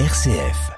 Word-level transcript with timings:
RCF. 0.00 0.72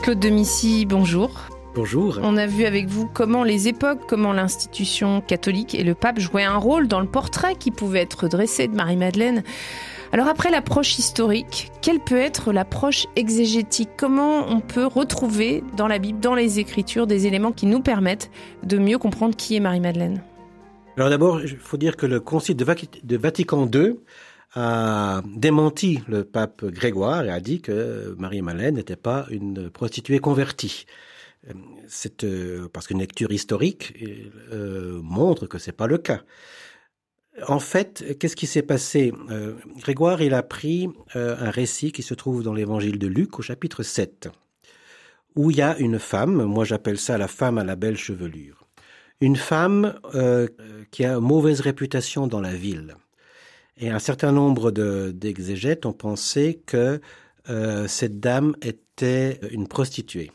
Claude 0.00 0.18
de 0.20 0.30
Missy, 0.30 0.86
bonjour. 0.86 1.57
Bonjour. 1.78 2.18
On 2.24 2.36
a 2.36 2.48
vu 2.48 2.64
avec 2.64 2.88
vous 2.88 3.06
comment 3.06 3.44
les 3.44 3.68
époques, 3.68 4.00
comment 4.08 4.32
l'institution 4.32 5.20
catholique 5.20 5.76
et 5.76 5.84
le 5.84 5.94
pape 5.94 6.18
jouaient 6.18 6.42
un 6.42 6.56
rôle 6.56 6.88
dans 6.88 6.98
le 6.98 7.06
portrait 7.06 7.54
qui 7.54 7.70
pouvait 7.70 8.00
être 8.00 8.26
dressé 8.26 8.66
de 8.66 8.74
Marie-Madeleine. 8.74 9.44
Alors 10.10 10.26
après 10.26 10.50
l'approche 10.50 10.98
historique, 10.98 11.70
quelle 11.80 12.00
peut 12.00 12.18
être 12.18 12.52
l'approche 12.52 13.06
exégétique? 13.14 13.90
Comment 13.96 14.48
on 14.48 14.58
peut 14.58 14.86
retrouver 14.86 15.62
dans 15.76 15.86
la 15.86 16.00
Bible, 16.00 16.18
dans 16.18 16.34
les 16.34 16.58
Écritures, 16.58 17.06
des 17.06 17.28
éléments 17.28 17.52
qui 17.52 17.66
nous 17.66 17.80
permettent 17.80 18.32
de 18.64 18.76
mieux 18.76 18.98
comprendre 18.98 19.36
qui 19.36 19.54
est 19.54 19.60
Marie-Madeleine? 19.60 20.20
Alors 20.96 21.10
d'abord, 21.10 21.40
il 21.42 21.58
faut 21.58 21.76
dire 21.76 21.96
que 21.96 22.06
le 22.06 22.18
Concile 22.18 22.56
de, 22.56 23.16
Vatican 23.16 23.70
II 23.72 24.00
a 24.56 25.22
démenti 25.36 26.00
le 26.08 26.24
pape 26.24 26.64
Grégoire 26.64 27.24
et 27.24 27.30
a 27.30 27.38
dit 27.38 27.60
que 27.60 28.16
Marie-Madeleine 28.18 28.74
n'était 28.74 28.96
pas 28.96 29.26
une 29.30 29.70
prostituée 29.70 30.18
convertie. 30.18 30.84
C'est 31.86 32.24
euh, 32.24 32.68
parce 32.72 32.86
qu'une 32.86 32.98
lecture 32.98 33.32
historique 33.32 33.94
euh, 34.52 35.00
montre 35.02 35.46
que 35.46 35.58
c'est 35.58 35.72
pas 35.72 35.86
le 35.86 35.98
cas. 35.98 36.22
En 37.46 37.60
fait, 37.60 38.18
qu'est-ce 38.18 38.36
qui 38.36 38.46
s'est 38.46 38.62
passé? 38.62 39.12
Euh, 39.30 39.54
Grégoire, 39.76 40.22
il 40.22 40.34
a 40.34 40.42
pris 40.42 40.88
euh, 41.14 41.36
un 41.38 41.50
récit 41.50 41.92
qui 41.92 42.02
se 42.02 42.14
trouve 42.14 42.42
dans 42.42 42.54
l'évangile 42.54 42.98
de 42.98 43.06
Luc 43.06 43.38
au 43.38 43.42
chapitre 43.42 43.82
7, 43.82 44.28
où 45.36 45.50
il 45.50 45.58
y 45.58 45.62
a 45.62 45.78
une 45.78 45.98
femme, 45.98 46.44
moi 46.44 46.64
j'appelle 46.64 46.98
ça 46.98 47.16
la 47.16 47.28
femme 47.28 47.58
à 47.58 47.64
la 47.64 47.76
belle 47.76 47.96
chevelure, 47.96 48.66
une 49.20 49.36
femme 49.36 49.98
euh, 50.14 50.48
qui 50.90 51.04
a 51.04 51.20
mauvaise 51.20 51.60
réputation 51.60 52.26
dans 52.26 52.40
la 52.40 52.54
ville. 52.54 52.96
Et 53.76 53.90
un 53.90 54.00
certain 54.00 54.32
nombre 54.32 54.72
d'exégètes 54.72 55.86
ont 55.86 55.92
pensé 55.92 56.60
que 56.66 57.00
cette 57.86 58.18
dame 58.18 58.56
était 58.60 59.38
une 59.52 59.68
prostituée. 59.68 60.32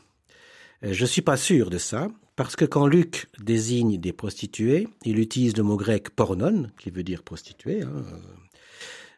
Je 0.83 1.05
suis 1.05 1.21
pas 1.21 1.37
sûr 1.37 1.69
de 1.69 1.77
ça. 1.77 2.07
Parce 2.35 2.55
que 2.55 2.65
quand 2.65 2.87
Luc 2.87 3.27
désigne 3.39 3.99
des 3.99 4.11
prostituées, 4.11 4.87
il 5.05 5.19
utilise 5.19 5.55
le 5.55 5.63
mot 5.63 5.77
grec 5.77 6.09
pornon, 6.09 6.67
qui 6.79 6.89
veut 6.89 7.03
dire 7.03 7.21
prostituée. 7.21 7.83
Hein. 7.83 8.03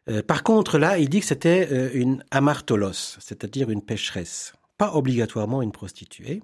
Euh, 0.10 0.22
par 0.22 0.44
contre, 0.44 0.78
là, 0.78 0.98
il 0.98 1.10
dit 1.10 1.22
que 1.22 1.26
c'était 1.26 1.70
euh, 1.72 1.90
une 1.94 2.24
amartolos, 2.32 3.18
c'est-à-dire 3.20 3.70
une 3.70 3.82
pécheresse, 3.82 4.54
pas 4.78 4.94
obligatoirement 4.96 5.62
une 5.62 5.72
prostituée. 5.72 6.44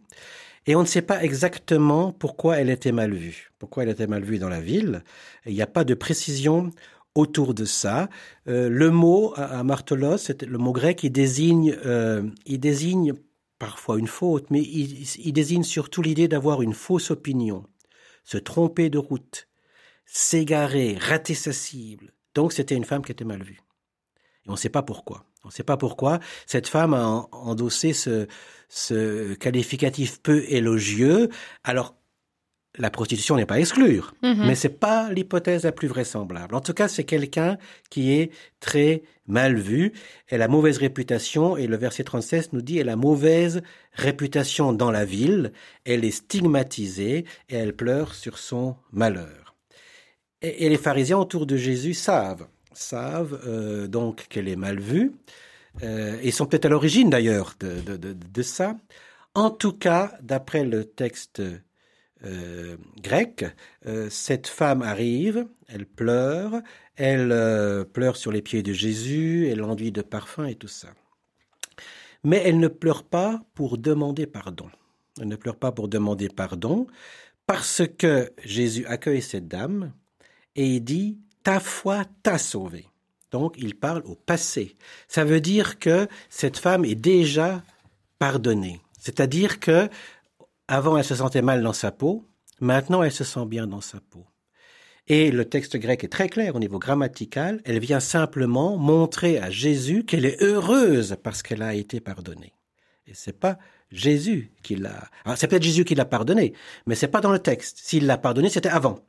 Et 0.65 0.75
on 0.75 0.81
ne 0.81 0.87
sait 0.87 1.01
pas 1.01 1.23
exactement 1.23 2.13
pourquoi 2.13 2.57
elle 2.57 2.69
était 2.69 2.93
mal 2.93 3.13
vue. 3.13 3.51
Pourquoi 3.59 3.83
elle 3.83 3.89
était 3.89 4.07
mal 4.07 4.23
vue 4.23 4.39
dans 4.39 4.49
la 4.49 4.61
ville. 4.61 5.03
Il 5.45 5.53
n'y 5.53 5.61
a 5.61 5.67
pas 5.67 5.83
de 5.83 5.93
précision 5.93 6.71
autour 7.15 7.53
de 7.53 7.65
ça. 7.65 8.09
Euh, 8.47 8.69
le 8.69 8.91
mot 8.91 9.33
amartolos, 9.35 10.17
c'est 10.17 10.43
le 10.43 10.57
mot 10.57 10.71
grec, 10.71 11.03
il 11.03 11.11
désigne, 11.11 11.75
il 12.45 12.59
désigne 12.59 13.13
parfois 13.61 13.99
une 13.99 14.07
faute, 14.07 14.49
mais 14.49 14.59
il, 14.59 15.33
désigne 15.33 15.61
surtout 15.61 16.01
l'idée 16.01 16.27
d'avoir 16.27 16.63
une 16.63 16.73
fausse 16.73 17.11
opinion, 17.11 17.63
se 18.23 18.39
tromper 18.39 18.89
de 18.89 18.97
route, 18.97 19.47
s'égarer, 20.07 20.97
rater 20.99 21.35
sa 21.35 21.53
cible. 21.53 22.11
Donc 22.33 22.53
c'était 22.53 22.73
une 22.73 22.85
femme 22.85 23.05
qui 23.05 23.11
était 23.11 23.23
mal 23.23 23.43
vue. 23.43 23.61
Et 24.45 24.49
on 24.49 24.53
ne 24.53 24.57
sait 24.57 24.69
pas 24.69 24.81
pourquoi. 24.81 25.25
On 25.43 25.49
ne 25.49 25.53
sait 25.53 25.63
pas 25.63 25.77
pourquoi 25.77 26.19
cette 26.47 26.67
femme 26.67 26.95
a 26.95 27.27
endossé 27.31 27.93
ce, 27.93 28.25
ce 28.67 29.35
qualificatif 29.35 30.19
peu 30.23 30.43
élogieux. 30.47 31.29
Alors 31.63 31.95
la 32.77 32.89
prostitution 32.89 33.35
n'est 33.35 33.45
pas 33.45 33.55
à 33.55 33.59
exclure, 33.59 34.13
mhm. 34.23 34.45
mais 34.47 34.55
c'est 34.55 34.79
pas 34.79 35.11
l'hypothèse 35.11 35.63
la 35.63 35.71
plus 35.71 35.87
vraisemblable. 35.87 36.55
En 36.55 36.61
tout 36.61 36.73
cas, 36.73 36.87
c'est 36.87 37.03
quelqu'un 37.03 37.57
qui 37.89 38.13
est 38.13 38.31
très 38.59 39.03
mal 39.27 39.57
vu. 39.57 39.91
Elle 40.27 40.41
a 40.41 40.47
mauvaise 40.47 40.77
réputation 40.77 41.57
et 41.57 41.67
le 41.67 41.75
verset 41.75 42.03
36 42.03 42.53
nous 42.53 42.61
dit 42.61 42.77
elle 42.77 42.89
a 42.89 42.95
mauvaise 42.95 43.61
réputation 43.93 44.71
dans 44.71 44.91
la 44.91 45.05
ville. 45.05 45.51
Elle 45.85 46.05
est 46.05 46.11
stigmatisée 46.11 47.25
et 47.49 47.55
elle 47.55 47.75
pleure 47.75 48.13
sur 48.13 48.37
son 48.37 48.75
malheur. 48.91 49.55
Et, 50.41 50.69
les 50.69 50.77
pharisiens 50.77 51.17
autour 51.17 51.45
de 51.45 51.55
Jésus 51.55 51.93
savent, 51.93 52.47
savent 52.73 53.39
euh, 53.45 53.87
donc 53.87 54.27
qu'elle 54.27 54.47
est 54.47 54.55
mal 54.55 54.79
vue 54.79 55.11
euh, 55.83 56.17
et 56.21 56.31
sont 56.31 56.47
peut-être 56.47 56.65
à 56.65 56.69
l'origine 56.69 57.09
d'ailleurs 57.09 57.53
de, 57.59 57.81
de 57.97 58.41
ça. 58.41 58.75
En 59.35 59.49
tout 59.51 59.73
cas, 59.73 60.17
d'après 60.21 60.63
le 60.63 60.83
texte 60.83 61.41
euh, 62.23 62.77
grecque, 63.01 63.45
euh, 63.87 64.09
cette 64.09 64.47
femme 64.47 64.81
arrive, 64.83 65.47
elle 65.67 65.85
pleure, 65.85 66.61
elle 66.95 67.31
euh, 67.31 67.83
pleure 67.83 68.15
sur 68.15 68.31
les 68.31 68.41
pieds 68.41 68.61
de 68.61 68.73
Jésus, 68.73 69.47
elle 69.47 69.63
enduit 69.63 69.91
de 69.91 70.01
parfum 70.01 70.45
et 70.45 70.55
tout 70.55 70.67
ça. 70.67 70.89
Mais 72.23 72.41
elle 72.45 72.59
ne 72.59 72.67
pleure 72.67 73.03
pas 73.03 73.41
pour 73.55 73.77
demander 73.79 74.27
pardon. 74.27 74.69
Elle 75.19 75.29
ne 75.29 75.35
pleure 75.35 75.55
pas 75.55 75.71
pour 75.71 75.87
demander 75.87 76.29
pardon 76.29 76.85
parce 77.47 77.81
que 77.97 78.31
Jésus 78.45 78.85
accueille 78.85 79.23
cette 79.23 79.47
dame 79.47 79.91
et 80.55 80.75
il 80.75 80.81
dit 80.81 81.17
ta 81.43 81.59
foi 81.59 82.05
t'a 82.21 82.37
sauvé. 82.37 82.85
Donc 83.31 83.55
il 83.57 83.75
parle 83.75 84.03
au 84.05 84.15
passé. 84.15 84.75
Ça 85.07 85.25
veut 85.25 85.41
dire 85.41 85.79
que 85.79 86.07
cette 86.29 86.57
femme 86.57 86.85
est 86.85 86.95
déjà 86.95 87.63
pardonnée. 88.19 88.79
C'est-à-dire 88.99 89.59
que 89.59 89.89
avant, 90.71 90.97
elle 90.97 91.03
se 91.03 91.15
sentait 91.15 91.41
mal 91.41 91.61
dans 91.61 91.73
sa 91.73 91.91
peau. 91.91 92.25
Maintenant, 92.61 93.03
elle 93.03 93.11
se 93.11 93.25
sent 93.25 93.45
bien 93.45 93.67
dans 93.67 93.81
sa 93.81 93.99
peau. 93.99 94.25
Et 95.05 95.29
le 95.29 95.43
texte 95.43 95.75
grec 95.75 96.05
est 96.05 96.07
très 96.07 96.29
clair 96.29 96.55
au 96.55 96.59
niveau 96.59 96.79
grammatical. 96.79 97.59
Elle 97.65 97.79
vient 97.79 97.99
simplement 97.99 98.77
montrer 98.77 99.37
à 99.37 99.49
Jésus 99.49 100.05
qu'elle 100.05 100.25
est 100.25 100.41
heureuse 100.41 101.17
parce 101.21 101.43
qu'elle 101.43 101.61
a 101.61 101.75
été 101.75 101.99
pardonnée. 101.99 102.53
Et 103.05 103.13
c'est 103.13 103.37
pas 103.37 103.57
Jésus 103.91 104.53
qui 104.63 104.77
l'a. 104.77 105.09
c'est 105.35 105.47
peut-être 105.47 105.63
Jésus 105.63 105.83
qui 105.83 105.93
l'a 105.93 106.05
pardonnée, 106.05 106.53
mais 106.85 106.95
c'est 106.95 107.09
pas 107.09 107.19
dans 107.19 107.33
le 107.33 107.39
texte. 107.39 107.79
S'il 107.81 108.05
l'a 108.05 108.17
pardonnée, 108.17 108.49
c'était 108.49 108.69
avant. 108.69 108.99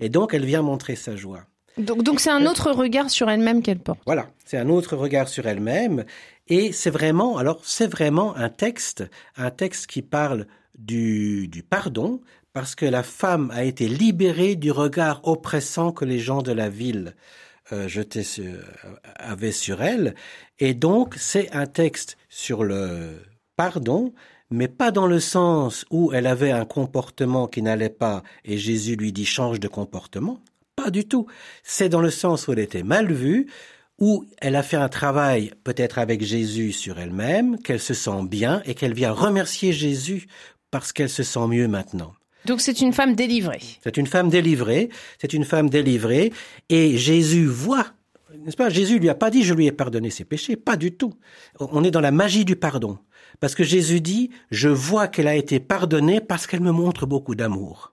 Et 0.00 0.08
donc, 0.08 0.32
elle 0.32 0.46
vient 0.46 0.62
montrer 0.62 0.96
sa 0.96 1.14
joie. 1.14 1.44
Donc, 1.76 2.02
donc 2.04 2.20
c'est 2.20 2.30
un 2.30 2.46
autre 2.46 2.70
regard 2.70 3.10
sur 3.10 3.28
elle-même 3.28 3.62
qu'elle 3.62 3.80
porte. 3.80 4.00
Voilà, 4.06 4.30
c'est 4.46 4.56
un 4.56 4.70
autre 4.70 4.96
regard 4.96 5.28
sur 5.28 5.46
elle-même. 5.46 6.06
Et 6.48 6.72
c'est 6.72 6.90
vraiment, 6.90 7.36
alors, 7.36 7.60
c'est 7.64 7.86
vraiment 7.86 8.34
un 8.34 8.48
texte, 8.48 9.04
un 9.36 9.50
texte 9.50 9.86
qui 9.88 10.00
parle 10.00 10.46
du, 10.84 11.64
pardon, 11.68 12.20
parce 12.52 12.74
que 12.74 12.86
la 12.86 13.02
femme 13.02 13.50
a 13.52 13.64
été 13.64 13.88
libérée 13.88 14.56
du 14.56 14.70
regard 14.70 15.26
oppressant 15.26 15.92
que 15.92 16.04
les 16.04 16.18
gens 16.18 16.42
de 16.42 16.52
la 16.52 16.68
ville 16.68 17.14
euh, 17.72 17.88
jetaient 17.88 18.24
avaient 19.16 19.52
sur 19.52 19.82
elle. 19.82 20.14
Et 20.58 20.74
donc, 20.74 21.14
c'est 21.18 21.52
un 21.54 21.66
texte 21.66 22.16
sur 22.28 22.64
le 22.64 23.20
pardon, 23.56 24.12
mais 24.50 24.68
pas 24.68 24.90
dans 24.90 25.06
le 25.06 25.20
sens 25.20 25.84
où 25.90 26.12
elle 26.12 26.26
avait 26.26 26.50
un 26.50 26.64
comportement 26.64 27.46
qui 27.46 27.62
n'allait 27.62 27.88
pas 27.88 28.22
et 28.44 28.58
Jésus 28.58 28.96
lui 28.96 29.12
dit 29.12 29.24
change 29.24 29.60
de 29.60 29.68
comportement. 29.68 30.40
Pas 30.76 30.90
du 30.90 31.06
tout. 31.06 31.26
C'est 31.62 31.88
dans 31.88 32.00
le 32.00 32.10
sens 32.10 32.48
où 32.48 32.52
elle 32.52 32.58
était 32.58 32.82
mal 32.82 33.12
vue, 33.12 33.46
où 33.98 34.24
elle 34.38 34.56
a 34.56 34.62
fait 34.62 34.76
un 34.76 34.88
travail 34.88 35.52
peut-être 35.64 35.98
avec 35.98 36.24
Jésus 36.24 36.72
sur 36.72 36.98
elle-même, 36.98 37.58
qu'elle 37.58 37.80
se 37.80 37.94
sent 37.94 38.24
bien 38.24 38.62
et 38.64 38.74
qu'elle 38.74 38.94
vient 38.94 39.12
remercier 39.12 39.72
Jésus 39.72 40.26
parce 40.72 40.92
qu'elle 40.92 41.08
se 41.08 41.22
sent 41.22 41.46
mieux 41.46 41.68
maintenant. 41.68 42.14
Donc 42.46 42.60
c'est 42.60 42.80
une 42.80 42.92
femme 42.92 43.14
délivrée. 43.14 43.60
C'est 43.84 43.96
une 43.96 44.08
femme 44.08 44.28
délivrée, 44.28 44.88
c'est 45.20 45.32
une 45.32 45.44
femme 45.44 45.70
délivrée, 45.70 46.32
et 46.68 46.96
Jésus 46.96 47.46
voit, 47.46 47.86
n'est-ce 48.36 48.56
pas? 48.56 48.68
Jésus 48.68 48.98
lui 48.98 49.08
a 49.08 49.14
pas 49.14 49.30
dit 49.30 49.44
je 49.44 49.54
lui 49.54 49.66
ai 49.66 49.72
pardonné 49.72 50.10
ses 50.10 50.24
péchés, 50.24 50.56
pas 50.56 50.76
du 50.76 50.96
tout. 50.96 51.14
On 51.60 51.84
est 51.84 51.92
dans 51.92 52.00
la 52.00 52.10
magie 52.10 52.44
du 52.44 52.56
pardon, 52.56 52.98
parce 53.38 53.54
que 53.54 53.62
Jésus 53.62 54.00
dit 54.00 54.30
je 54.50 54.68
vois 54.68 55.06
qu'elle 55.06 55.28
a 55.28 55.36
été 55.36 55.60
pardonnée 55.60 56.20
parce 56.20 56.48
qu'elle 56.48 56.62
me 56.62 56.72
montre 56.72 57.06
beaucoup 57.06 57.36
d'amour. 57.36 57.92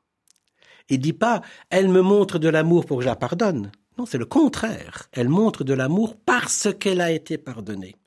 Il 0.90 1.00
dit 1.00 1.14
pas 1.14 1.42
elle 1.70 1.90
me 1.90 2.02
montre 2.02 2.40
de 2.40 2.50
l'amour 2.50 2.88
pour 2.88 2.98
que 2.98 3.04
je 3.04 3.10
la 3.10 3.16
pardonne. 3.16 3.72
Non, 4.00 4.06
c'est 4.06 4.18
le 4.18 4.26
contraire. 4.26 5.10
Elle 5.12 5.28
montre 5.28 5.66
de 5.66 5.74
l'amour 5.74 6.16
parce 6.26 6.70
qu'elle 6.80 7.02
a 7.02 7.12
été 7.12 7.38
pardonnée. 7.38 7.98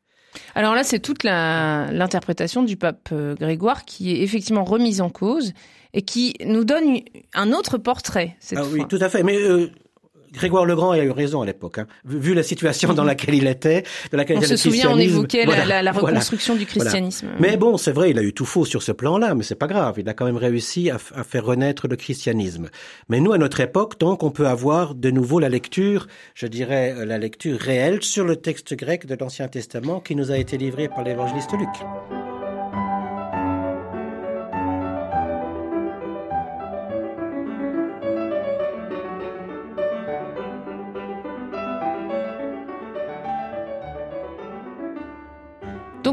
Alors 0.55 0.75
là, 0.75 0.85
c'est 0.85 1.01
toute 1.01 1.25
l'interprétation 1.25 2.63
du 2.63 2.77
pape 2.77 3.09
euh, 3.13 3.35
Grégoire 3.35 3.85
qui 3.85 4.13
est 4.13 4.23
effectivement 4.23 4.65
remise 4.65 5.01
en 5.01 5.11
cause 5.11 5.53
et 5.95 6.03
qui 6.03 6.35
nous 6.45 6.65
donne 6.65 7.01
un 7.35 7.53
autre 7.53 7.79
portrait 7.79 8.37
cette 8.41 8.59
ah, 8.59 8.65
Oui, 8.71 8.83
tout 8.89 8.99
à 9.01 9.09
fait. 9.09 9.23
Mais 9.23 9.37
euh, 9.37 9.71
Grégoire 10.33 10.65
le 10.65 10.75
Grand 10.75 10.93
a 10.93 10.99
eu 10.99 11.11
raison 11.11 11.43
à 11.43 11.47
l'époque, 11.47 11.79
hein. 11.79 11.87
vu 12.05 12.35
la 12.35 12.43
situation 12.43 12.95
dans 12.95 13.05
laquelle 13.05 13.35
il 13.35 13.47
était, 13.47 13.85
de 14.11 14.17
laquelle 14.17 14.39
on 14.39 14.43
se 14.43 14.57
souvient, 14.57 14.91
on 14.91 14.99
évoquait 14.99 15.45
la, 15.45 15.93
reconstruction 15.93 16.55
du 16.55 16.67
christianisme. 16.67 17.29
Mais 17.39 17.57
bon, 17.57 17.77
c'est 17.77 17.93
vrai, 17.93 18.11
il 18.11 18.19
a 18.19 18.23
eu 18.23 18.33
tout 18.33 18.47
faux 18.47 18.65
sur 18.65 18.83
ce 18.83 18.93
plan-là, 18.93 19.35
mais 19.35 19.43
c'est 19.43 19.55
pas 19.55 19.67
grave. 19.67 19.97
Il 19.99 20.09
a 20.09 20.15
quand 20.15 20.25
même 20.25 20.37
réussi 20.37 20.91
à, 20.91 20.97
à, 21.15 21.25
faire 21.25 21.45
renaître 21.45 21.89
le 21.89 21.97
christianisme. 21.97 22.69
Mais 23.09 23.21
nous, 23.21 23.33
à 23.33 23.39
notre 23.39 23.61
époque, 23.61 23.99
donc, 24.01 24.23
on 24.23 24.31
peut 24.31 24.47
avoir 24.47 24.95
de 24.95 25.11
nouveau 25.11 25.39
la 25.39 25.49
lecture, 25.49 26.07
je 26.35 26.47
dirais, 26.47 26.95
euh, 26.97 27.05
la 27.05 27.19
lecture 27.19 27.59
réelle 27.59 28.03
sur 28.03 28.25
le 28.25 28.37
texte 28.37 28.75
grec 28.75 29.07
de 29.07 29.17
l'Ancien 29.19 29.49
Testament 29.49 30.01
qui 30.01 30.17
nous 30.17 30.31
a 30.31 30.39
été 30.39 30.57
livré 30.57 30.89
par 30.89 31.05
l'évangéliste 31.05 31.53
Luc. 31.53 32.32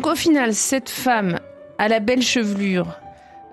Au 0.10 0.16
final, 0.16 0.54
cette 0.54 0.90
femme 0.90 1.40
à 1.78 1.88
la 1.88 2.00
belle 2.00 2.22
chevelure 2.22 3.00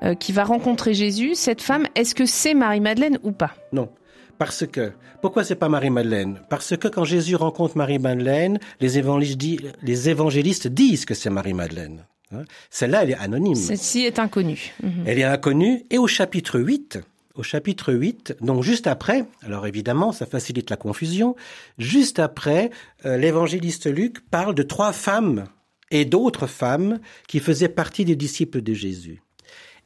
euh, 0.03 0.14
qui 0.14 0.32
va 0.32 0.44
rencontrer 0.44 0.94
Jésus, 0.94 1.35
cette 1.35 1.62
femme, 1.62 1.87
est-ce 1.94 2.14
que 2.14 2.26
c'est 2.26 2.55
Marie-Madeleine 2.55 3.19
ou 3.23 3.32
pas? 3.32 3.55
Non. 3.73 3.91
Parce 4.38 4.67
que, 4.67 4.93
pourquoi 5.23 5.44
c'est 5.44 5.55
pas 5.55 5.69
Marie-Madeleine? 5.69 6.41
Parce 6.50 6.76
que 6.76 6.88
quand 6.88 7.05
Jésus 7.05 7.37
rencontre 7.37 7.76
Marie-Madeleine, 7.76 8.58
les 8.81 8.99
évangélistes, 8.99 9.64
les 9.82 10.08
évangélistes 10.08 10.69
disent 10.69 11.05
que 11.05 11.14
c'est 11.14 11.31
Marie-Madeleine. 11.31 12.05
Hein. 12.32 12.44
Celle-là, 12.70 13.05
elle 13.05 13.11
est 13.11 13.19
anonyme. 13.19 13.55
Celle-ci 13.55 14.00
est 14.00 14.19
inconnue. 14.19 14.75
Mhm. 14.82 15.05
Elle 15.06 15.19
est 15.19 15.25
inconnue. 15.25 15.85
Et 15.91 15.99
au 15.99 16.06
chapitre 16.06 16.58
8, 16.58 17.00
au 17.35 17.43
chapitre 17.43 17.93
8, 17.93 18.37
donc 18.41 18.62
juste 18.62 18.87
après, 18.87 19.25
alors 19.43 19.67
évidemment, 19.67 20.12
ça 20.12 20.26
facilite 20.26 20.70
la 20.70 20.76
confusion, 20.76 21.37
juste 21.79 22.19
après, 22.19 22.70
euh, 23.05 23.17
l'évangéliste 23.17 23.87
Luc 23.87 24.29
parle 24.31 24.55
de 24.55 24.62
trois 24.62 24.93
femmes 24.93 25.44
et 25.91 26.05
d'autres 26.05 26.47
femmes 26.47 27.00
qui 27.29 27.41
faisaient 27.41 27.69
partie 27.69 28.05
des 28.05 28.17
disciples 28.17 28.62
de 28.62 28.75
Jésus. 28.75 29.23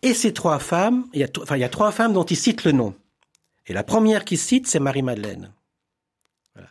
Et 0.03 0.15
ces 0.15 0.33
trois 0.33 0.59
femmes, 0.59 1.07
il 1.13 1.21
y 1.21 1.25
a, 1.25 1.29
enfin, 1.41 1.57
il 1.57 1.61
y 1.61 1.65
a 1.65 1.69
trois 1.69 1.93
femmes 1.93 2.13
dont 2.13 2.25
il 2.25 2.37
cite 2.37 2.65
le 2.65 2.73
nom. 2.73 2.95
Et 3.67 3.73
la 3.73 3.85
première 3.85 4.25
qu'il 4.25 4.39
cite, 4.39 4.67
c'est 4.67 4.81
Marie-Madeleine. 4.81 5.53
Voilà. 6.55 6.71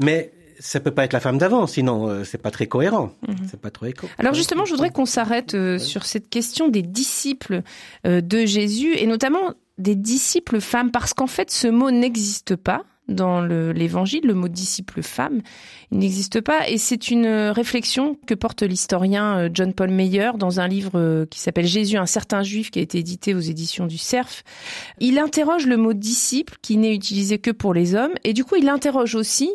Mais 0.00 0.32
ça 0.58 0.80
peut 0.80 0.90
pas 0.90 1.04
être 1.04 1.12
la 1.12 1.20
femme 1.20 1.38
d'avant, 1.38 1.66
sinon 1.66 2.08
euh, 2.08 2.24
c'est 2.24 2.40
pas 2.40 2.50
très 2.50 2.66
cohérent. 2.66 3.12
Mhm. 3.28 3.36
C'est 3.50 3.60
pas 3.60 3.70
trop 3.70 3.86
éco. 3.86 4.08
Alors 4.18 4.34
justement, 4.34 4.64
je 4.64 4.70
voudrais 4.72 4.90
qu'on 4.90 5.06
s'arrête 5.06 5.54
euh, 5.54 5.78
sur 5.78 6.06
cette 6.06 6.28
question 6.28 6.68
des 6.68 6.82
disciples 6.82 7.62
euh, 8.06 8.20
de 8.20 8.46
Jésus 8.46 8.94
et 8.96 9.06
notamment 9.06 9.52
des 9.78 9.94
disciples 9.94 10.60
femmes, 10.60 10.90
parce 10.90 11.12
qu'en 11.12 11.26
fait, 11.26 11.50
ce 11.50 11.68
mot 11.68 11.90
n'existe 11.90 12.56
pas 12.56 12.84
dans 13.08 13.40
l'évangile, 13.40 14.22
le, 14.24 14.34
mot 14.34 14.48
disciple 14.48 15.02
femme, 15.02 15.42
n'existe 15.90 16.40
pas. 16.40 16.68
Et 16.68 16.78
c'est 16.78 17.10
une 17.10 17.26
réflexion 17.26 18.16
que 18.26 18.34
porte 18.34 18.62
l'historien 18.62 19.38
euh, 19.38 19.50
John 19.52 19.72
Paul 19.72 19.90
Meyer 19.90 20.32
dans 20.36 20.60
un 20.60 20.68
livre 20.68 20.92
euh, 20.94 21.26
qui 21.26 21.40
s'appelle 21.40 21.66
Jésus, 21.66 21.96
un 21.96 22.06
certain 22.06 22.42
juif, 22.42 22.70
qui 22.70 22.78
a 22.78 22.82
été 22.82 22.98
édité 22.98 23.34
aux 23.34 23.40
éditions 23.40 23.86
du 23.86 23.98
Cerf. 23.98 24.42
Il 24.98 25.18
interroge 25.18 25.66
le 25.66 25.76
mot 25.76 25.92
disciple, 25.92 26.54
qui 26.62 26.76
n'est 26.76 26.94
utilisé 26.94 27.38
que 27.38 27.50
pour 27.50 27.74
les 27.74 27.94
hommes, 27.94 28.14
et 28.24 28.32
du 28.32 28.44
coup, 28.44 28.56
il 28.56 28.68
interroge 28.68 29.14
aussi 29.14 29.50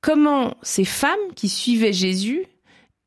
comment 0.00 0.54
ces 0.62 0.84
femmes 0.84 1.18
qui 1.34 1.48
suivaient 1.48 1.92
Jésus 1.92 2.46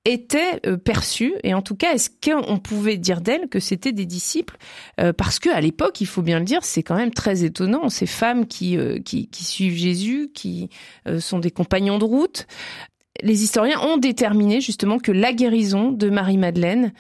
étaient 0.06 0.60
euh, 0.66 0.78
perçues 0.78 1.36
et 1.44 1.54
en 1.54 1.62
tout 1.62 1.76
cas 1.76 1.94
est-ce 1.94 2.10
qu'on 2.10 2.58
pouvait 2.58 2.98
dire 2.98 3.22
d'elles 3.22 3.48
que 3.50 3.60
c'était 3.60 3.92
des 3.92 4.06
disciples? 4.06 4.58
Euh, 5.00 5.14
parce 5.14 5.40
que 5.40 5.50
à 5.50 5.62
l'époque 5.62 6.02
il 6.02 6.08
faut 6.08 6.22
bien 6.22 6.40
le 6.40 6.46
dire 6.46 6.64
c'est 6.64 6.84
quand 6.84 6.96
même 6.96 7.14
très 7.14 7.44
étonnant. 7.44 7.90
Ces 7.90 8.08
femmes 8.08 8.48
qui 8.48 8.78
euh, 8.78 9.00
qui, 9.00 9.28
suivent 9.32 9.78
Jésus 9.78 10.32
qui 10.34 10.70
sont 11.20 11.40
des 11.40 11.52
compagnons 11.52 11.98
de 11.98 12.06
route. 12.06 12.48
Les 13.22 13.44
historiens 13.44 13.80
ont 13.82 13.98
déterminé 13.98 14.62
justement 14.62 14.98
que 14.98 15.12
la 15.12 15.34
guérison 15.34 15.92
de 15.92 16.10
Marie 16.10 16.38
Madeleine 16.38 16.94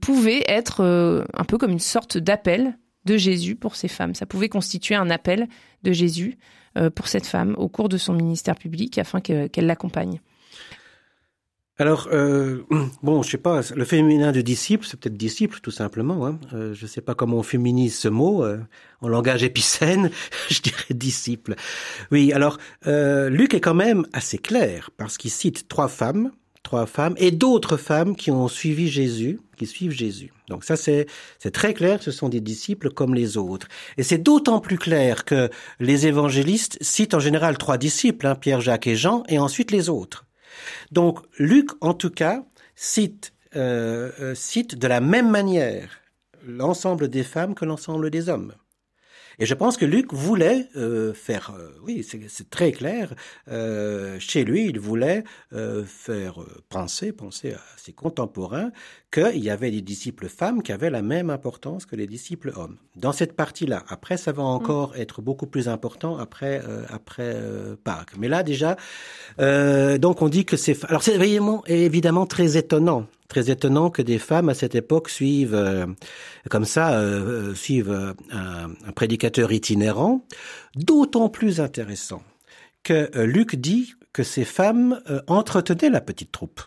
pouvait 0.00 0.44
être 0.48 1.26
un 1.34 1.44
peu 1.44 1.58
comme 1.58 1.72
une 1.72 1.78
sorte 1.78 2.18
d'appel 2.18 2.78
de 3.04 3.16
Jésus 3.16 3.56
pour 3.56 3.76
ces 3.76 3.88
femmes. 3.88 4.14
Ça 4.14 4.26
pouvait 4.26 4.48
constituer 4.48 4.94
un 4.94 5.10
appel 5.10 5.48
de 5.82 5.92
Jésus 5.92 6.38
pour 6.94 7.08
cette 7.08 7.26
femme 7.26 7.54
au 7.58 7.68
cours 7.68 7.88
de 7.88 7.98
son 7.98 8.14
ministère 8.14 8.56
public 8.56 8.96
afin 8.98 9.20
qu'elle 9.20 9.66
l'accompagne 9.66 10.20
alors, 11.82 12.08
euh, 12.12 12.64
bon, 13.02 13.24
je 13.24 13.30
sais 13.30 13.38
pas, 13.38 13.60
le 13.74 13.84
féminin 13.84 14.30
de 14.30 14.40
disciple, 14.40 14.86
c'est 14.88 15.00
peut-être 15.00 15.16
disciple 15.16 15.58
tout 15.60 15.72
simplement. 15.72 16.24
Hein. 16.24 16.38
Euh, 16.54 16.74
je 16.74 16.86
sais 16.86 17.00
pas 17.00 17.16
comment 17.16 17.38
on 17.38 17.42
féminise 17.42 17.98
ce 17.98 18.06
mot. 18.06 18.44
Euh, 18.44 18.58
en 19.00 19.08
langage 19.08 19.42
épicène, 19.42 20.12
je 20.48 20.60
dirais 20.60 20.94
disciple. 20.94 21.56
Oui, 22.12 22.32
alors, 22.32 22.58
euh, 22.86 23.28
Luc 23.30 23.52
est 23.54 23.60
quand 23.60 23.74
même 23.74 24.06
assez 24.12 24.38
clair 24.38 24.90
parce 24.96 25.18
qu'il 25.18 25.32
cite 25.32 25.66
trois 25.66 25.88
femmes, 25.88 26.30
trois 26.62 26.86
femmes 26.86 27.14
et 27.16 27.32
d'autres 27.32 27.76
femmes 27.76 28.14
qui 28.14 28.30
ont 28.30 28.46
suivi 28.46 28.88
Jésus, 28.88 29.40
qui 29.56 29.66
suivent 29.66 29.90
Jésus. 29.90 30.32
Donc 30.48 30.62
ça, 30.62 30.76
c'est 30.76 31.06
c'est 31.40 31.50
très 31.50 31.74
clair, 31.74 32.00
ce 32.00 32.12
sont 32.12 32.28
des 32.28 32.40
disciples 32.40 32.90
comme 32.90 33.12
les 33.12 33.36
autres. 33.36 33.66
Et 33.98 34.04
c'est 34.04 34.18
d'autant 34.18 34.60
plus 34.60 34.78
clair 34.78 35.24
que 35.24 35.50
les 35.80 36.06
évangélistes 36.06 36.78
citent 36.80 37.14
en 37.14 37.20
général 37.20 37.58
trois 37.58 37.76
disciples, 37.76 38.28
hein, 38.28 38.36
Pierre, 38.36 38.60
Jacques 38.60 38.86
et 38.86 38.94
Jean, 38.94 39.24
et 39.28 39.40
ensuite 39.40 39.72
les 39.72 39.88
autres. 39.88 40.26
Donc 40.90 41.20
Luc, 41.38 41.70
en 41.80 41.94
tout 41.94 42.10
cas, 42.10 42.44
cite, 42.74 43.32
euh, 43.56 44.10
euh, 44.20 44.34
cite 44.34 44.76
de 44.76 44.88
la 44.88 45.00
même 45.00 45.30
manière 45.30 46.00
l'ensemble 46.44 47.08
des 47.08 47.22
femmes 47.22 47.54
que 47.54 47.64
l'ensemble 47.64 48.10
des 48.10 48.28
hommes. 48.28 48.54
Et 49.38 49.46
je 49.46 49.54
pense 49.54 49.76
que 49.76 49.84
Luc 49.84 50.12
voulait 50.12 50.68
euh, 50.76 51.12
faire, 51.14 51.52
euh, 51.56 51.70
oui, 51.84 52.06
c'est 52.28 52.50
très 52.50 52.72
clair, 52.72 53.14
euh, 53.48 54.16
chez 54.18 54.44
lui, 54.44 54.66
il 54.66 54.78
voulait 54.78 55.24
euh, 55.52 55.84
faire 55.84 56.36
penser, 56.68 57.12
penser 57.12 57.52
à 57.52 57.60
ses 57.76 57.92
contemporains, 57.92 58.70
qu'il 59.10 59.38
y 59.38 59.50
avait 59.50 59.70
des 59.70 59.82
disciples 59.82 60.28
femmes 60.28 60.62
qui 60.62 60.72
avaient 60.72 60.90
la 60.90 61.02
même 61.02 61.30
importance 61.30 61.86
que 61.86 61.96
les 61.96 62.06
disciples 62.06 62.52
hommes. 62.56 62.76
Dans 62.96 63.12
cette 63.12 63.34
partie-là, 63.34 63.84
après, 63.88 64.16
ça 64.16 64.32
va 64.32 64.42
encore 64.42 64.90
mm. 64.90 65.00
être 65.00 65.22
beaucoup 65.22 65.46
plus 65.46 65.68
important 65.68 66.16
après 66.16 66.62
après 66.88 67.36
Pâques. 67.84 68.16
Mais 68.18 68.28
là 68.28 68.42
déjà, 68.42 68.76
donc 69.38 70.22
on 70.22 70.28
dit 70.28 70.44
que 70.44 70.56
c'est, 70.56 70.82
alors 70.84 71.02
c'est 71.02 71.14
évidemment, 71.14 71.62
évidemment 71.66 72.26
très 72.26 72.56
étonnant 72.56 73.06
très 73.32 73.50
étonnant 73.50 73.88
que 73.88 74.02
des 74.02 74.18
femmes 74.18 74.50
à 74.50 74.54
cette 74.54 74.74
époque 74.74 75.08
suivent 75.08 75.54
euh, 75.54 75.86
comme 76.50 76.66
ça 76.66 76.92
euh, 76.92 77.50
euh, 77.50 77.54
suivent 77.54 78.14
un, 78.30 78.70
un, 78.86 78.92
prédicateur 78.92 79.52
itinérant. 79.52 80.26
D'autant 80.76 81.30
plus 81.30 81.58
intéressant 81.58 82.22
que 82.82 83.10
Luc 83.22 83.56
dit 83.56 83.94
que 84.12 84.22
ces 84.22 84.44
femmes 84.44 85.00
entretenaient 85.28 85.88
la 85.88 86.02
petite 86.02 86.30
troupe. 86.30 86.60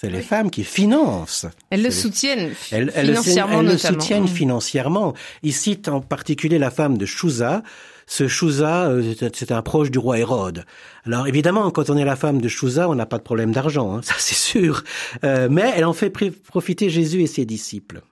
C'est 0.00 0.10
les 0.10 0.22
femmes 0.22 0.48
qui 0.48 0.62
financent. 0.62 1.46
Elles 1.70 1.82
le 1.82 1.90
soutiennent 1.90 2.54
financièrement. 2.54 3.58
Elles, 3.58 3.66
le 3.66 3.76
soutiennent 3.78 4.22
mmh. 4.22 4.28
financièrement. 4.28 5.14
Il 5.42 5.52
cite 5.52 5.88
en 5.88 6.00
particulier 6.00 6.60
la 6.60 6.70
femme 6.70 6.96
de 6.96 7.04
Chouza, 7.04 7.64
ce 8.06 8.28
Chouza, 8.28 8.90
euh, 8.90 9.12
c'était 9.18 9.52
un 9.52 9.62
proche 9.62 9.90
du 9.90 9.98
roi 9.98 10.20
Hérode. 10.20 10.64
Alors 11.04 11.26
évidemment, 11.26 11.72
quand 11.72 11.90
on 11.90 11.96
est 11.96 12.04
la 12.04 12.14
femme 12.14 12.40
de 12.40 12.46
Chouza, 12.46 12.88
on 12.88 12.94
n'a 12.94 13.06
pas 13.06 13.18
de 13.18 13.24
problème 13.24 13.50
d'argent, 13.50 13.96
hein, 13.96 14.00
ça 14.04 14.14
c'est 14.18 14.36
sûr. 14.36 14.84
Euh, 15.24 15.48
mais 15.50 15.72
elle 15.74 15.84
en 15.84 15.92
fait 15.92 16.10
profiter 16.10 16.90
Jésus 16.90 17.22
et 17.22 17.26
ses 17.26 17.44
disciples. 17.44 18.02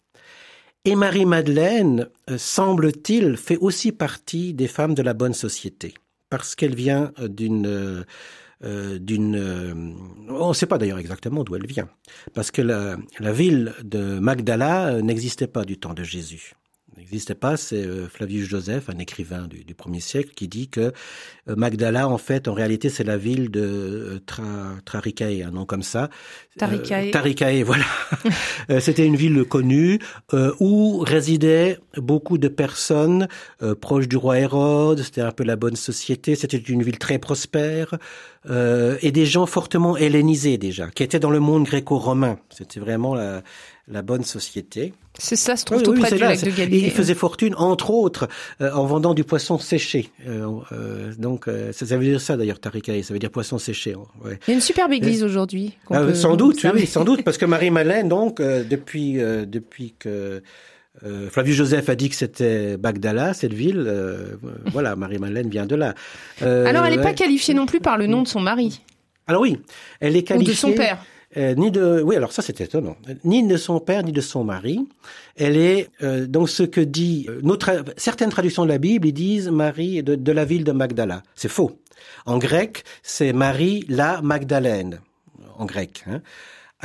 Et 0.85 0.97
Marie-Madeleine, 0.97 2.09
euh, 2.29 2.37
semble-t-il, 2.37 3.37
fait 3.37 3.59
aussi 3.59 3.93
partie 3.93 4.55
des 4.55 4.66
femmes 4.66 4.95
de 4.95 5.02
la 5.02 5.14
bonne 5.14 5.35
société, 5.35 5.95
parce 6.31 6.57
qu'elle 6.57 6.75
vient 6.75 7.12
d'une... 7.21 8.05
d'une... 8.62 9.96
on 10.28 10.48
ne 10.48 10.54
sait 10.54 10.66
pas 10.66 10.78
d'ailleurs 10.78 10.98
exactement 10.98 11.44
d'où 11.44 11.56
elle 11.56 11.66
vient, 11.66 11.88
parce 12.34 12.50
que 12.50 12.62
la, 12.62 12.96
la 13.18 13.32
ville 13.32 13.75
de 13.82 14.18
Magdala 14.18 15.02
n'existait 15.02 15.46
pas 15.46 15.64
du 15.64 15.78
temps 15.78 15.94
de 15.94 16.02
Jésus 16.02 16.54
n'existait 16.97 17.35
pas, 17.35 17.57
c'est 17.57 17.85
euh, 17.85 18.09
Flavius 18.09 18.49
Joseph, 18.49 18.88
un 18.88 18.99
écrivain 18.99 19.47
du, 19.49 19.65
du, 19.65 19.75
premier 19.75 20.00
siècle, 20.00 20.31
qui 20.35 20.49
dit 20.49 20.69
que 20.69 20.93
euh, 21.49 21.57
Magdala, 21.57 22.09
en 22.09 22.19
fait, 22.19 22.49
en 22.49 22.55
réalité, 22.55 22.88
c'est 22.88 23.05
la 23.05 23.17
ville 23.17 23.50
de 23.50 23.61
euh, 23.61 24.19
Tra, 24.25 24.43
Traricae, 24.85 25.43
un 25.45 25.50
nom 25.50 25.67
comme 25.67 25.83
ça. 25.83 26.09
Taricae. 26.59 27.11
Taricae, 27.11 27.62
voilà. 27.65 27.85
C'était 28.81 29.05
une 29.05 29.17
ville 29.17 29.45
connue 29.45 29.99
où 30.59 31.00
résidaient 31.00 31.79
beaucoup 31.99 32.38
de 32.38 32.49
personnes 32.49 33.29
proches 33.83 34.09
du 34.09 34.17
roi 34.17 34.38
Hérode. 34.38 35.03
C'était 35.03 35.21
un 35.21 35.33
peu 35.33 35.45
la 35.45 35.57
bonne 35.57 35.76
société. 35.76 36.35
C'était 36.35 36.57
une 36.57 36.83
ville 36.83 36.99
très 36.99 37.19
prospère 37.19 37.99
et 38.49 39.12
des 39.12 39.26
gens 39.26 39.45
fortement 39.45 39.99
hellénisés 39.99 40.57
déjà, 40.57 40.88
qui 40.88 41.03
étaient 41.03 41.21
dans 41.21 41.31
le 41.31 41.41
monde 41.41 41.65
gréco-romain. 41.65 42.38
C'était 42.49 42.81
vraiment 42.81 43.15
la, 43.15 43.43
la 43.88 44.02
bonne 44.02 44.25
société. 44.25 44.93
C'est 45.19 45.37
ça, 45.37 45.57
se 45.57 45.64
trouve 45.64 45.83
tout 45.83 45.95
près 45.95 46.11
du 46.11 46.19
lac 46.19 46.43
de 46.43 46.50
Galilée. 46.50 46.87
il 46.87 46.90
faisait 46.90 47.14
fortune, 47.14 47.55
entre 47.57 47.90
autres, 47.90 48.28
euh, 48.61 48.71
en 48.73 48.85
vendant 48.85 49.14
du 49.14 49.25
poisson 49.25 49.59
séché. 49.59 50.11
Euh, 50.26 50.49
euh, 50.73 51.12
donc, 51.19 51.49
ça, 51.73 51.87
ça, 51.87 51.97
veut 51.97 52.05
dire 52.05 52.21
ça 52.21 52.37
d'ailleurs, 52.37 52.59
Tarikaï, 52.59 53.02
ça 53.02 53.14
veut 53.14 53.21
dire 53.21 53.31
poisson 53.31 53.59
séché. 53.59 53.95
Hein, 53.95 54.02
ouais. 54.25 54.38
Il 54.47 54.50
y 54.50 54.52
a 54.52 54.55
une 54.57 54.61
superbe 54.61 54.93
église 54.93 55.23
aujourd'hui. 55.23 55.78
Ah, 55.90 56.14
sans 56.14 56.37
doute, 56.37 56.64
oui, 56.75 56.87
sans 56.87 57.05
doute, 57.05 57.23
parce 57.23 57.38
que 57.38 57.47
Marie-Malène, 57.47 58.09
donc, 58.16 58.43
depuis, 58.43 59.14
depuis 59.14 59.95
que 59.99 60.43
Flavius 61.31 61.57
Joseph 61.57 61.88
a 61.88 61.95
dit 61.95 62.09
que 62.09 62.16
c'était 62.16 62.76
Bagdala, 62.76 63.35
cette 63.35 63.55
ville, 63.55 63.90
voilà, 64.73 64.97
Marie-Malène 64.97 65.49
vient 65.49 65.66
de 65.66 65.76
là. 65.76 65.95
Alors, 66.40 66.85
elle 66.85 66.97
n'est 66.97 67.02
pas 67.02 67.14
qualifiée 67.14 67.55
non 67.55 67.66
plus 67.66 67.81
par 67.81 67.97
le 67.97 68.07
nom 68.07 68.23
de 68.23 68.28
son 68.28 68.40
mari. 68.40 68.81
Alors 69.28 69.43
oui, 69.43 69.59
elle 70.00 70.16
est 70.16 70.23
qualifiée. 70.23 70.52
Ou 70.52 70.55
de 70.55 70.59
son 70.59 70.73
père. 70.73 70.99
Euh, 71.37 71.55
ni 71.55 71.71
de, 71.71 72.00
oui, 72.02 72.16
alors 72.16 72.33
ça 72.33 72.40
c'est 72.40 72.61
étonnant, 72.61 72.97
ni 73.25 73.47
de 73.47 73.57
son 73.57 73.78
père 73.78 74.02
ni 74.02 74.12
de 74.12 74.21
son 74.21 74.43
mari. 74.43 74.87
Elle 75.37 75.57
est 75.57 75.90
euh, 76.02 76.26
donc 76.26 76.49
ce 76.49 76.62
que 76.62 76.81
dit 76.81 77.26
euh, 77.28 77.40
notre, 77.43 77.85
certaines 77.97 78.31
traductions 78.31 78.64
de 78.64 78.71
la 78.71 78.78
Bible, 78.78 79.07
ils 79.09 79.12
disent 79.12 79.49
Marie 79.50 80.02
de, 80.02 80.14
de 80.14 80.33
la 80.33 80.45
ville 80.45 80.64
de 80.64 80.73
Magdala. 80.73 81.23
C'est 81.35 81.49
faux. 81.49 81.78
En 82.25 82.38
grec, 82.38 82.85
c'est 83.02 83.33
Marie 83.33 83.85
la 83.88 84.23
Magdalène, 84.23 85.00
en 85.59 85.66
grec. 85.66 86.05
Hein. 86.09 86.23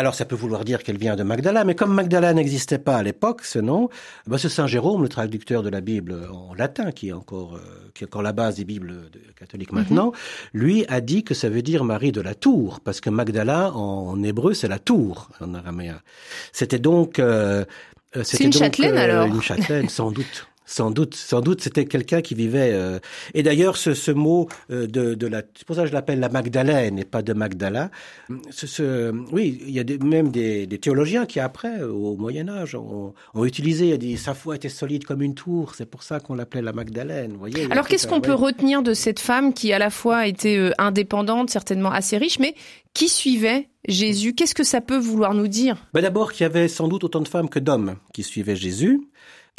Alors 0.02 0.16
ça 0.16 0.26
peut 0.26 0.36
vouloir 0.36 0.66
dire 0.66 0.82
qu'elle 0.82 0.98
vient 0.98 1.16
de 1.16 1.22
Magdala, 1.22 1.64
mais 1.64 1.76
comme 1.76 1.94
Magdala 1.94 2.34
n'existait 2.34 2.80
pas 2.80 2.96
à 2.98 3.04
l'époque, 3.04 3.44
ce 3.44 3.60
nom, 3.60 3.88
c'est 4.36 4.50
Saint 4.50 4.66
Jérôme, 4.66 5.04
le 5.04 5.10
traducteur 5.10 5.62
de 5.62 5.70
la 5.70 5.80
Bible 5.80 6.28
en 6.34 6.56
latin, 6.56 6.92
qui 6.92 7.10
est 7.10 7.12
encore, 7.12 7.54
euh, 7.54 7.92
qui 7.94 8.04
est 8.04 8.08
encore 8.08 8.24
la 8.24 8.34
base 8.34 8.56
des 8.56 8.66
Bibles 8.66 9.12
catholiques 9.38 9.72
maintenant, 9.72 10.08
mhm. 10.08 10.60
lui 10.60 10.86
a 10.88 11.02
dit 11.02 11.24
que 11.24 11.36
ça 11.36 11.50
veut 11.50 11.62
dire 11.62 11.84
Marie 11.84 12.12
de 12.12 12.20
la 12.20 12.34
Tour, 12.34 12.80
parce 12.84 13.00
que 13.00 13.12
Magdala 13.12 13.74
en, 13.74 14.24
hébreu 14.24 14.56
c'est 14.56 14.68
la 14.68 14.80
Tour 14.80 15.30
en 15.40 15.54
araméen. 15.54 16.02
C'était 16.52 16.80
donc 16.80 17.20
euh, 17.20 17.64
euh 18.16 18.24
c'est 18.24 18.44
une 18.44 18.54
châtelaine 18.54 18.98
alors 18.98 19.28
Une 19.28 19.40
châtelaine, 19.40 19.88
sans 19.88 20.10
doute. 20.10 20.48
Sans 20.72 20.90
doute, 20.90 21.16
sans 21.16 21.42
doute, 21.42 21.60
c'était 21.60 21.84
quelqu'un 21.84 22.22
qui 22.22 22.34
vivait. 22.34 22.72
Euh, 22.72 23.00
et 23.34 23.44
d'ailleurs, 23.44 23.76
ce, 23.76 23.94
ce 23.94 24.10
mot 24.10 24.48
euh, 24.72 24.88
de, 24.88 25.16
de 25.16 25.28
la, 25.28 25.42
c'est 25.54 25.68
pour 25.68 25.76
ça 25.76 25.82
que 25.82 25.90
je 25.90 25.94
l'appelle 25.94 26.22
la 26.22 26.30
Magdalène 26.30 26.98
et 26.98 27.04
pas 27.04 27.22
de 27.22 27.34
Magdala. 27.34 27.92
Ce, 28.52 28.68
ce, 28.68 29.12
oui, 29.34 29.62
il 29.68 29.72
y 29.72 29.82
a 29.82 29.84
des, 29.84 29.98
même 29.98 30.32
des, 30.32 30.68
des, 30.68 30.78
théologiens 30.78 31.26
qui 31.26 31.42
après, 31.42 31.82
au 31.84 32.16
Moyen 32.16 32.48
Âge, 32.48 32.76
ont, 32.76 33.14
ont 33.34 33.44
utilisé. 33.44 33.98
dit 33.98 34.16
sa 34.16 34.34
foi 34.34 34.56
était 34.56 34.70
solide 34.70 35.04
comme 35.04 35.22
une 35.22 35.36
tour. 35.36 35.76
C'est 35.76 35.86
pour 35.86 36.04
ça 36.04 36.22
qu'on 36.22 36.36
l'appelait 36.36 36.62
la 36.62 36.72
Magdalène. 36.72 37.34
Vous 37.34 37.40
voyez. 37.40 37.70
Alors, 37.70 37.90
qu'est-ce 37.90 38.08
qu'on 38.08 38.22
peut 38.22 38.34
retenir 38.34 38.82
de 38.82 38.94
cette 38.94 39.20
femme 39.20 39.54
qui, 39.54 39.74
à 39.74 39.78
la 39.80 39.90
fois, 39.90 40.26
était 40.26 40.56
euh, 40.58 40.72
indépendante, 40.78 41.50
certainement 41.50 41.92
assez 41.92 42.18
riche, 42.18 42.40
mais 42.40 42.56
qui 42.94 43.10
suivait 43.10 43.68
Jésus? 43.90 44.36
Qu'est-ce 44.36 44.56
que 44.56 44.64
ça 44.64 44.80
peut 44.80 44.98
vouloir 44.98 45.34
nous 45.34 45.50
dire? 45.50 45.76
Ben 45.94 46.02
D'abord, 46.02 46.32
qu'il 46.32 46.46
y 46.46 46.46
avait 46.46 46.70
sans 46.70 46.88
doute 46.88 47.04
autant 47.04 47.20
de 47.20 47.28
femmes 47.28 47.50
que 47.50 47.60
d'hommes 47.60 47.98
qui 48.14 48.24
suivaient 48.24 48.56
Jésus 48.56 49.02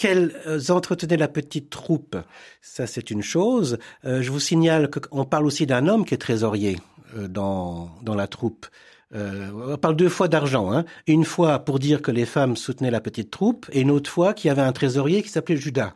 qu'elles 0.02 0.34
euh, 0.48 0.60
entretenaient 0.70 1.16
la 1.16 1.28
petite 1.28 1.70
troupe? 1.70 2.16
Ça, 2.60 2.88
c'est 2.88 3.12
une 3.12 3.22
chose. 3.22 3.78
Euh, 4.04 4.20
je 4.20 4.32
vous 4.32 4.40
signale 4.40 4.90
qu'on 4.90 5.24
parle 5.24 5.46
aussi 5.46 5.64
d'un 5.64 5.86
homme 5.86 6.04
qui 6.04 6.12
est 6.12 6.18
trésorier 6.18 6.76
euh, 7.16 7.28
dans, 7.28 7.88
dans 8.02 8.16
la 8.16 8.26
troupe. 8.26 8.66
on 9.14 9.76
parle 9.76 9.94
deux 9.94 10.08
fois 10.08 10.26
d'argent. 10.26 10.72
Hein. 10.72 10.84
Une 11.06 11.24
fois 11.24 11.60
pour 11.60 11.78
dire 11.78 12.02
que 12.02 12.10
les 12.10 12.26
femmes 12.26 12.56
soutenaient 12.56 12.90
la 12.90 13.00
petite 13.00 13.30
troupe, 13.30 13.66
et 13.70 13.82
une 13.82 13.92
autre 13.92 14.10
fois 14.10 14.34
qu'il 14.34 14.48
y 14.48 14.50
avait 14.50 14.62
un 14.62 14.72
trésorier 14.72 15.22
qui 15.22 15.28
s'appelait 15.28 15.56
Judas. 15.56 15.94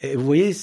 Et 0.00 0.16
vous 0.16 0.24
voyez, 0.24 0.54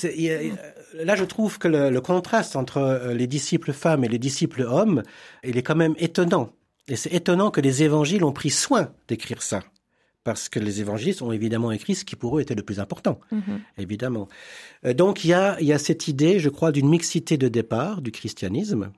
là 0.95 1.15
je 1.15 1.25
trouve 1.25 1.59
que 1.59 1.67
le, 1.67 1.89
le, 1.89 2.01
contraste 2.01 2.55
entre 2.55 3.11
les 3.13 3.27
disciples 3.27 3.73
femmes 3.73 4.03
et 4.03 4.07
les 4.07 4.19
disciples 4.19 4.63
hommes, 4.63 5.03
il 5.43 5.57
est 5.57 5.63
quand 5.63 5.75
même 5.75 5.95
étonnant. 5.97 6.53
Et 6.87 6.95
c'est 6.95 7.13
étonnant 7.13 7.51
que 7.51 7.61
les 7.61 7.83
évangiles 7.83 8.23
ont 8.23 8.33
pris 8.33 8.49
soin 8.49 8.91
d'écrire 9.07 9.41
ça 9.41 9.61
parce 10.23 10.49
que 10.49 10.59
les 10.59 10.81
évangélistes 10.81 11.21
ont 11.21 11.31
évidemment 11.31 11.71
écrit 11.71 11.95
ce 11.95 12.05
qui 12.05 12.15
pour 12.15 12.37
eux 12.37 12.41
était 12.41 12.55
le 12.55 12.63
plus 12.63 12.79
important, 12.79 13.19
mhm. 13.31 13.61
évidemment. 13.77 14.27
Euh, 14.85 14.93
donc 14.93 15.23
il 15.23 15.29
y 15.29 15.33
a, 15.33 15.59
il 15.59 15.67
y 15.67 15.73
a 15.73 15.79
cette 15.79 16.07
idée, 16.07 16.39
je 16.39 16.49
crois, 16.49 16.71
d'une 16.71 16.89
mixité 16.89 17.37
de 17.37 17.47
départ 17.47 18.01
du 18.01 18.11
christianisme 18.11 18.91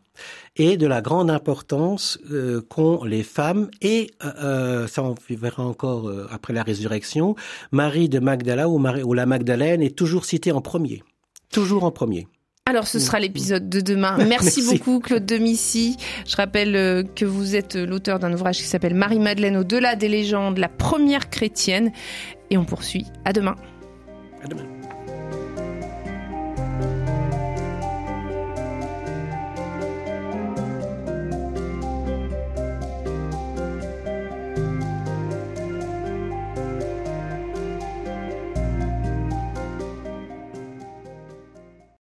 et 0.56 0.77
de 0.77 0.86
la 0.86 1.01
grande 1.01 1.32
importance 1.32 2.20
euh, 2.30 2.62
qu'ont 2.62 3.03
les 3.03 3.24
femmes 3.24 3.70
et 3.82 4.12
euh, 4.24 4.88
ça 4.88 5.03
on 5.03 5.15
verra 5.30 5.65
encore 5.65 6.12
après 6.30 6.53
la 6.53 6.63
résurrection, 6.63 7.36
Marie 7.72 8.10
de 8.10 8.20
Magdala 8.20 8.70
ou, 8.70 8.77
Marie, 8.77 9.03
ou 9.03 9.13
la 9.13 9.25
Magdalène 9.25 9.82
est 9.82 9.96
toujours 9.96 10.25
citée 10.25 10.51
en 10.51 10.62
premier, 10.62 11.03
toujours 11.51 11.84
en 11.84 11.92
premier. 11.92 12.27
Alors 12.65 12.88
ce 12.88 12.98
sera 12.98 13.20
l'épisode 13.20 13.67
de 13.67 13.82
demain. 13.82 14.17
Merci, 14.25 14.65
beaucoup 14.65 15.01
Claude 15.01 15.25
Demissy. 15.25 15.98
Je 16.25 16.38
rappelle 16.38 16.77
euh, 16.77 17.03
que 17.03 17.25
vous 17.25 17.58
êtes 17.58 17.75
euh, 17.75 17.86
l'auteur 17.86 18.20
d'un 18.20 18.32
ouvrage 18.32 18.58
qui 18.60 18.63
s'appelle 18.63 18.93
Marie-Madeleine 18.93 19.58
au-delà 19.58 19.98
des 19.98 20.08
légendes, 20.08 20.58
la 20.58 20.70
première 20.70 21.29
chrétienne. 21.29 21.91
Et 22.51 22.58
on 22.58 22.63
poursuit. 22.63 23.05
À 23.25 23.34
demain. 23.34 23.58
À 24.41 24.48
demain. 24.48 24.63